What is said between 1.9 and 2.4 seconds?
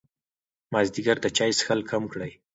کم کړئ.